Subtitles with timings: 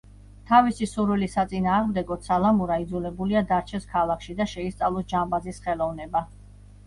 [0.51, 6.25] თავისი სურვილის საწინააღმდეგოდ სალამურა იძულებულია, დარჩეს ქალაქში და შეისწავლოს ჯამბაზის ხელოვნება.